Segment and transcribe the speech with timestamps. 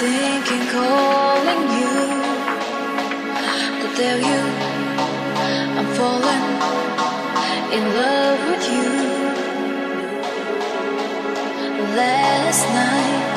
[0.00, 1.94] thinking calling you
[3.80, 4.40] but tell you
[5.78, 6.44] I'm falling
[7.76, 8.88] in love with you.
[12.00, 13.28] Last night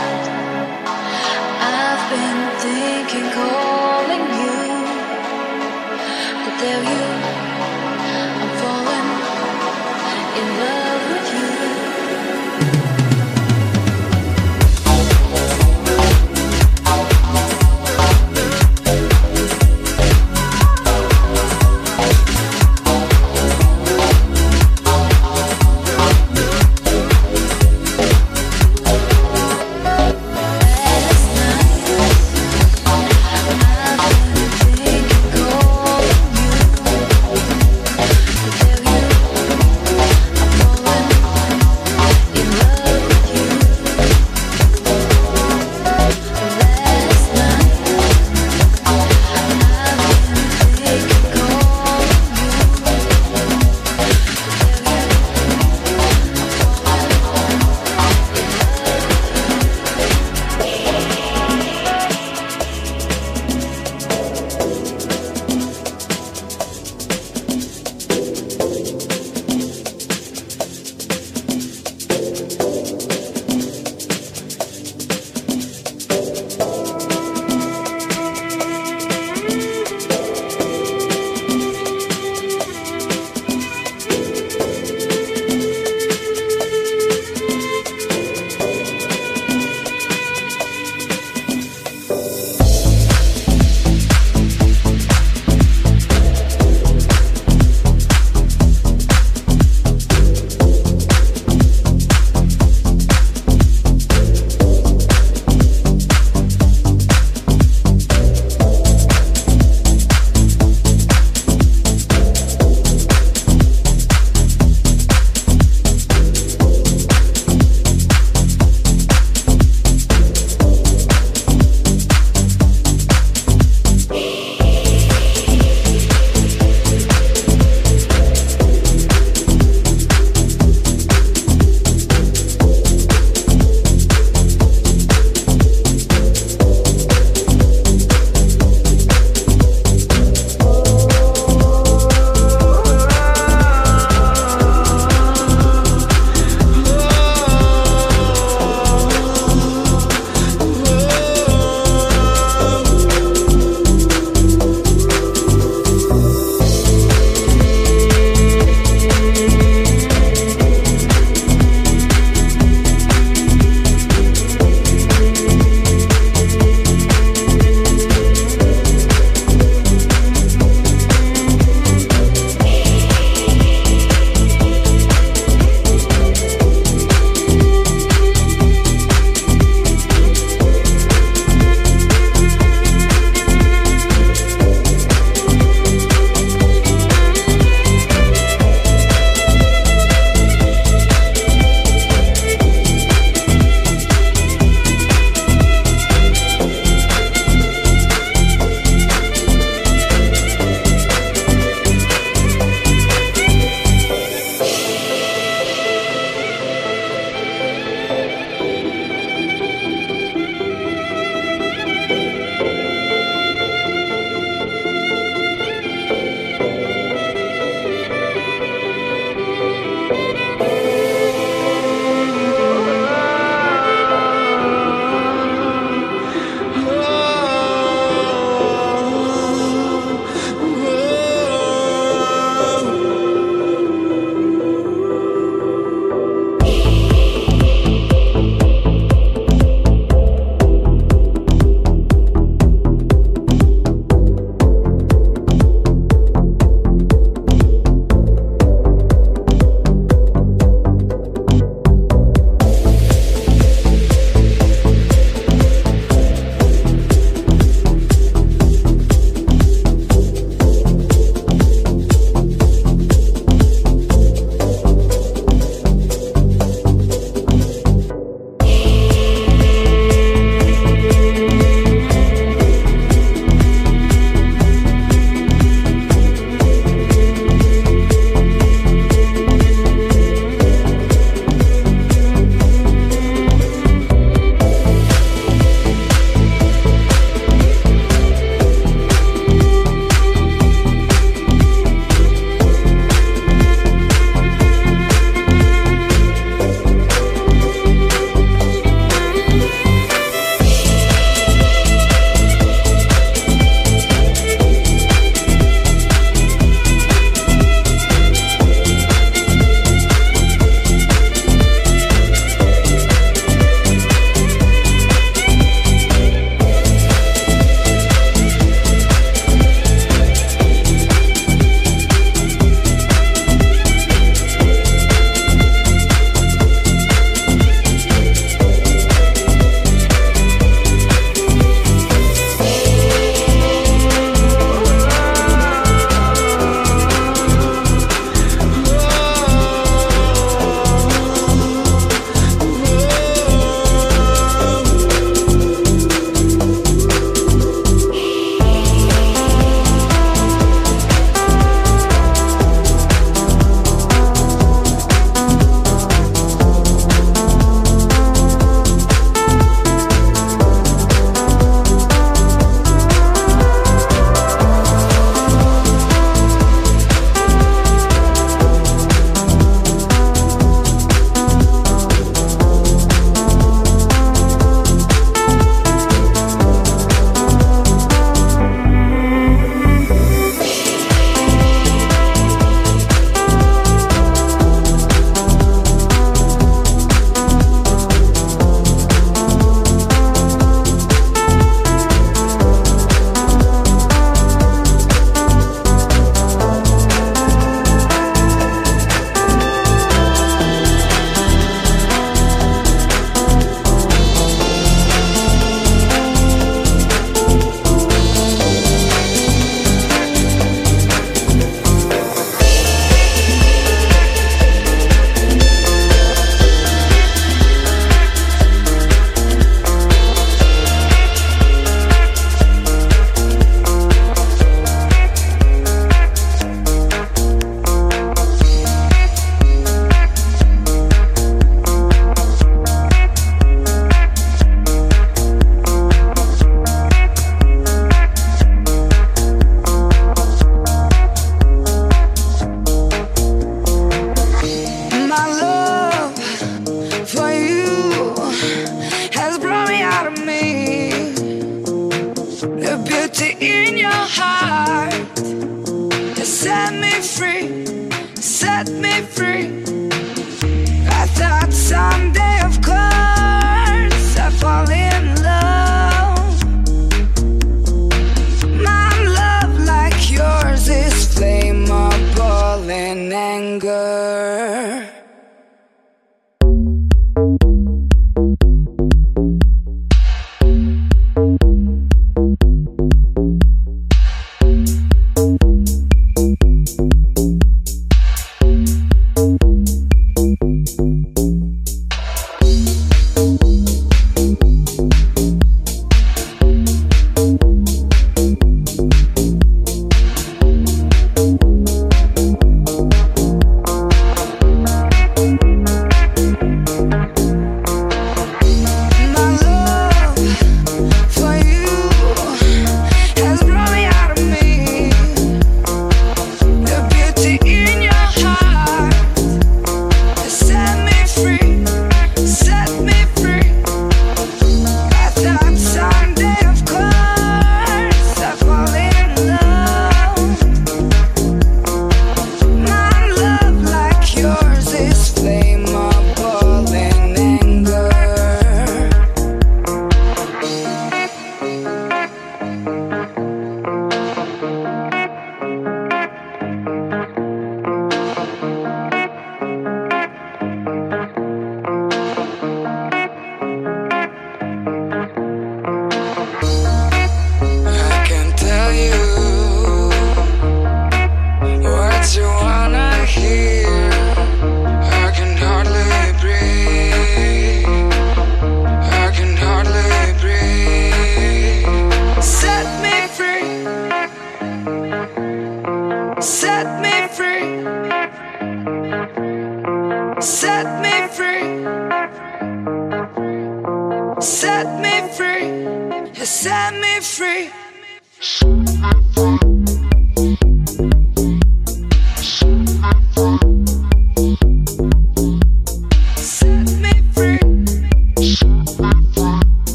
[1.75, 4.55] I've been thinking calling you
[6.43, 7.32] but tell you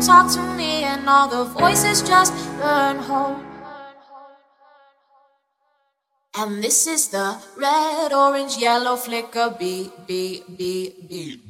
[0.00, 3.44] People talk to me, and all the voices just burn home.
[6.38, 11.49] And this is the red, orange, yellow flicker beat, beat, beat, beat.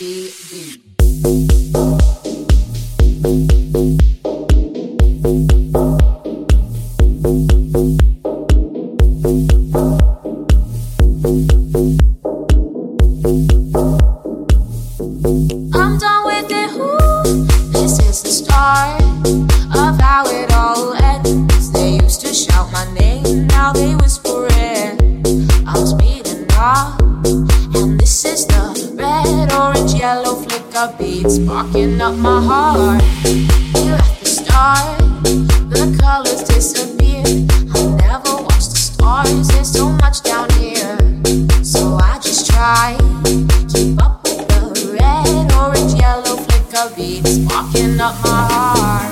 [48.01, 49.11] up my heart.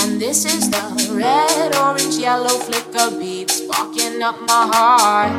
[0.00, 5.32] And this is the red, orange, yellow flicker beat sparking up my heart.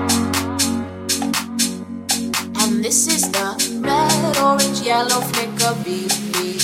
[2.61, 3.47] And this is the
[3.81, 6.13] red, orange, yellow flicker beat.
[6.33, 6.54] beat.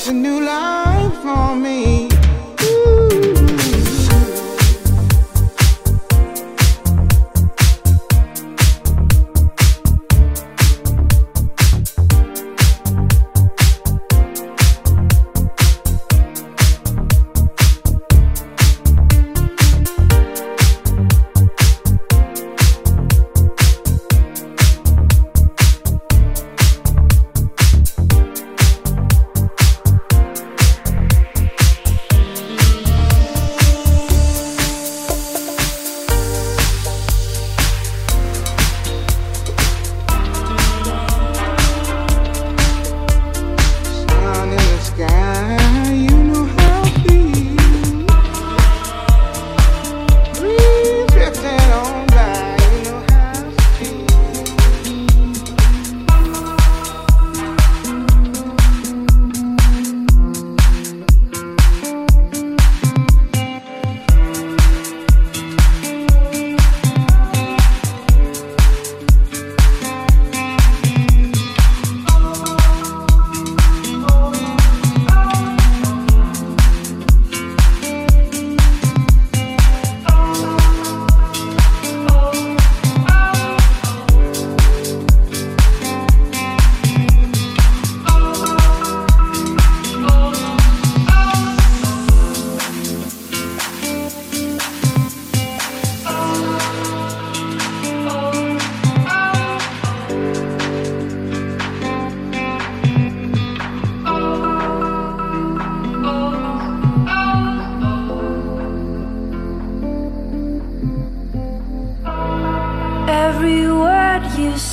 [0.00, 2.09] It's a new life for me.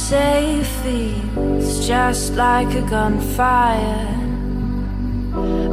[0.10, 4.08] say feels just like a gunfire.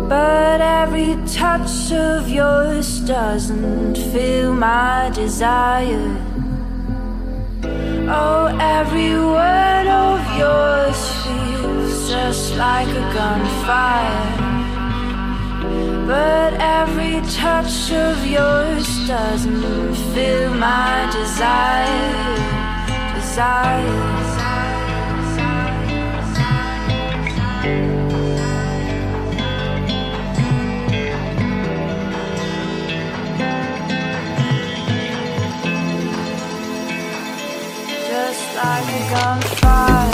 [0.08, 6.16] But every touch of yours doesn't fill my desire.
[8.22, 14.26] Oh, every word of yours feels just like a gunfire.
[16.08, 22.34] But every touch of yours doesn't fill my desire.
[23.14, 24.23] Desire.
[39.10, 40.13] Just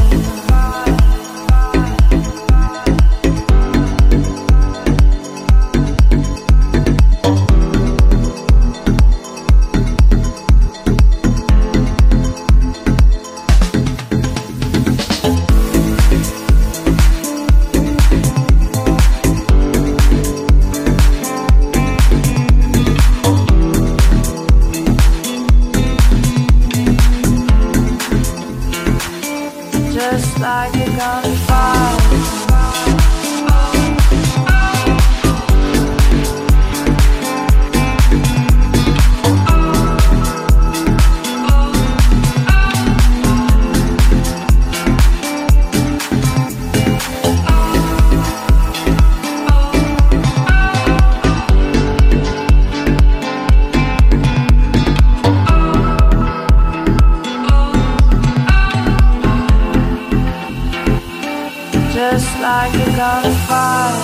[62.60, 64.00] Like a gunfire.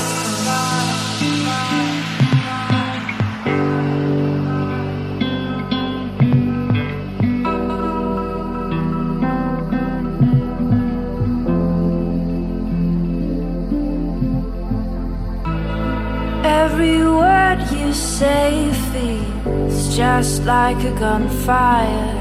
[16.44, 22.15] Every word you say feels just like a gunfire.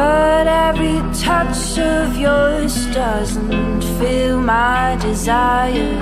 [0.00, 5.92] But every touch of yours doesn't fill my desire.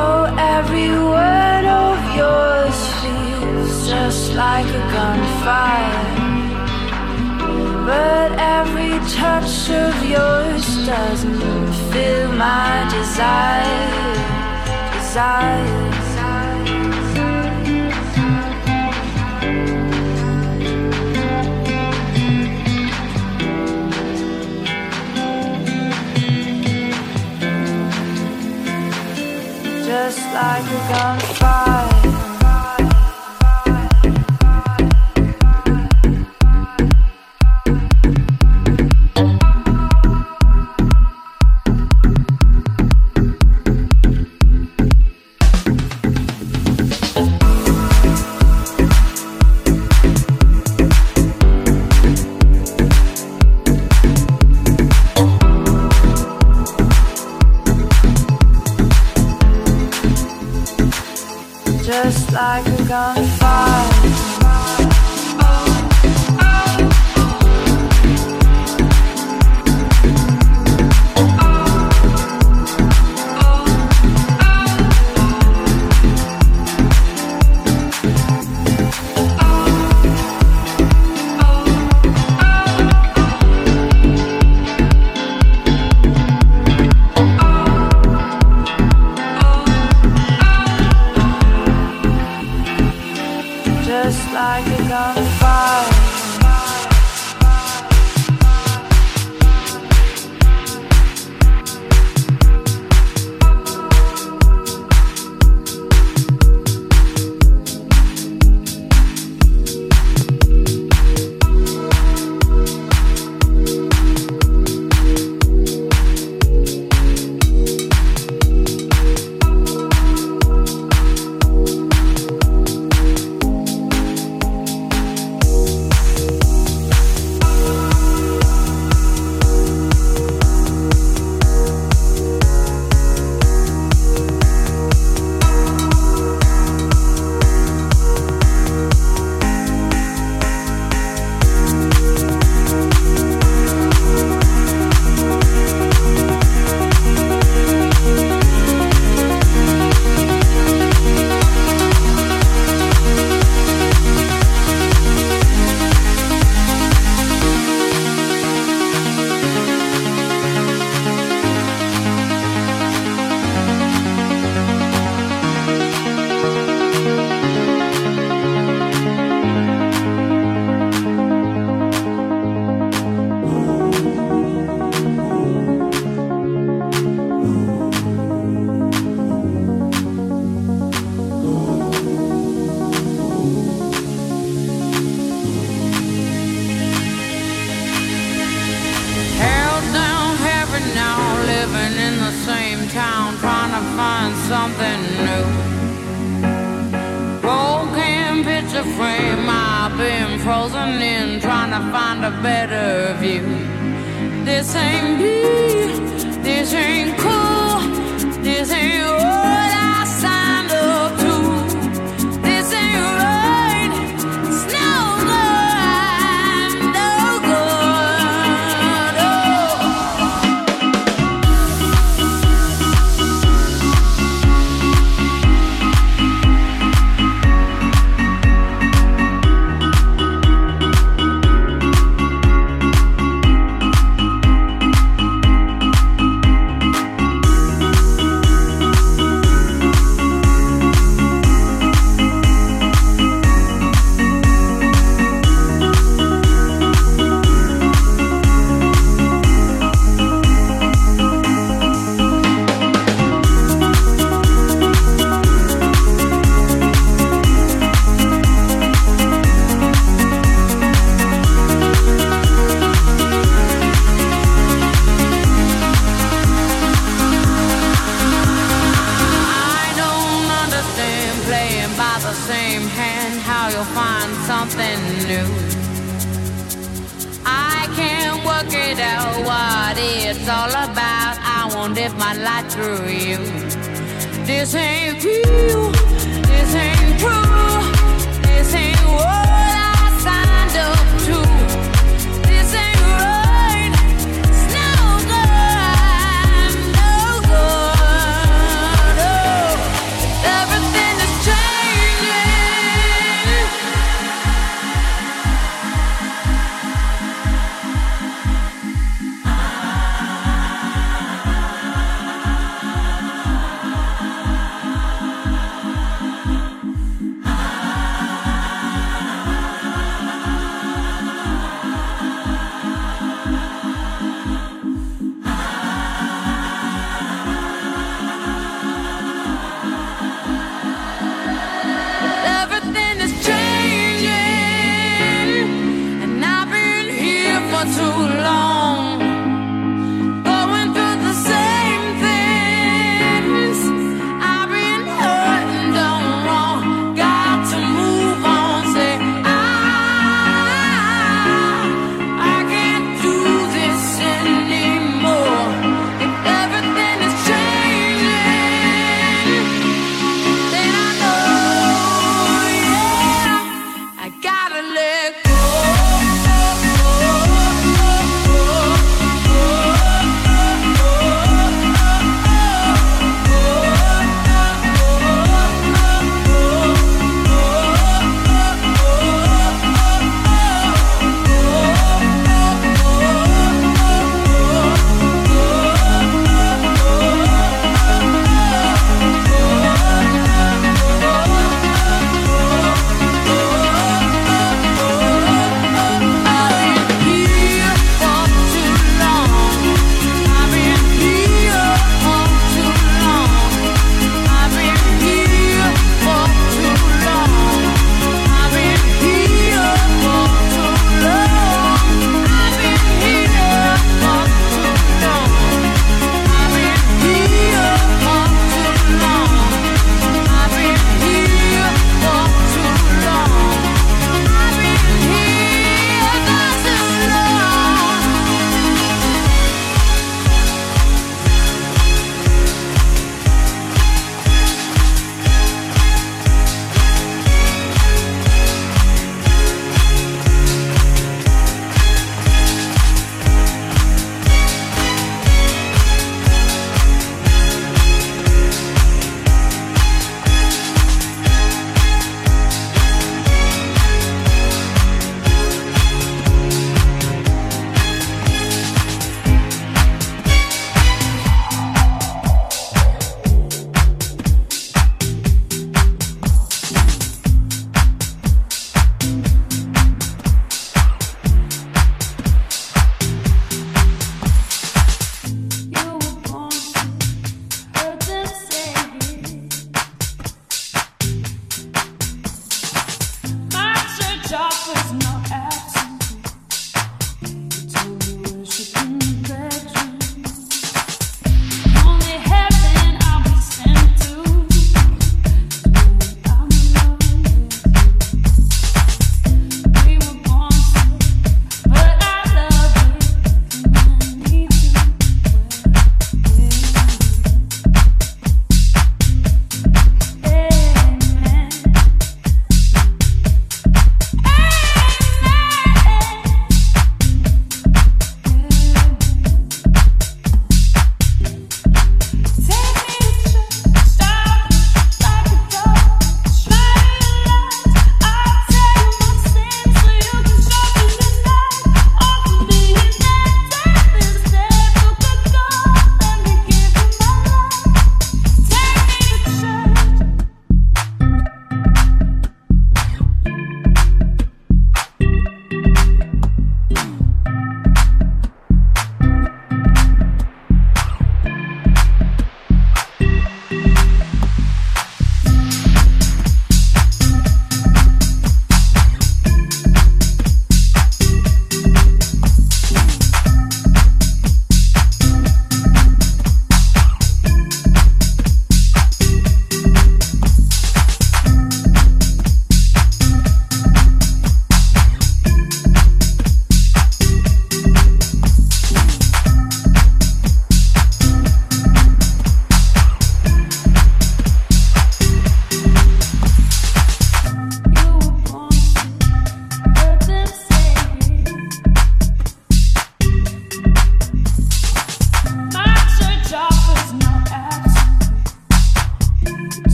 [0.00, 0.24] Oh,
[0.56, 6.04] every word of yours feels just like a gunfire.
[7.84, 14.14] But every touch of yours doesn't fill my desire.
[14.94, 16.01] Desire.
[29.92, 31.91] Just like a gunfire.
[62.92, 63.31] Like a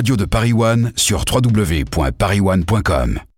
[0.00, 3.29] radio de Paris One sur www.parisone.com.